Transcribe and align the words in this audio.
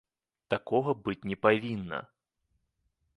Такога 0.53 0.95
быць 1.07 1.27
не 1.33 1.37
павінна. 1.47 1.99